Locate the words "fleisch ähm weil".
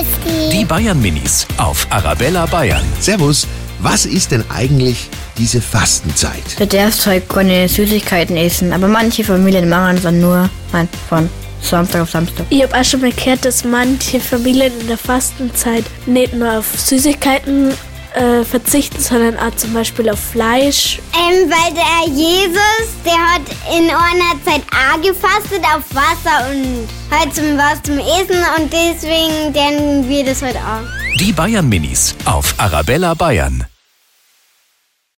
20.18-21.74